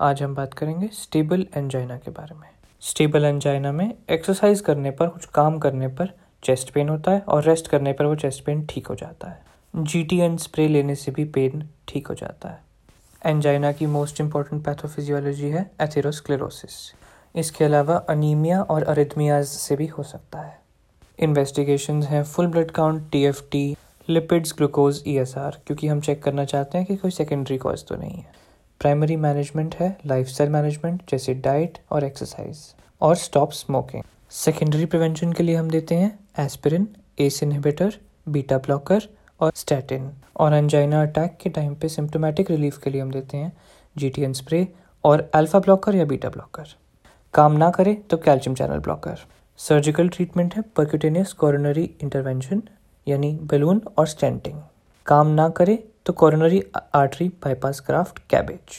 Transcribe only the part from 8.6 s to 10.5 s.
ठीक हो जाता है। G T N